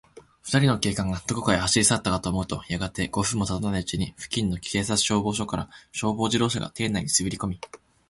[0.41, 7.61] ふたりの警官が、どこかへ走りさったかと思うと、やがて、五分もたたないうちに、付近の消防署から、消防自動車が邸内にすべりこみ、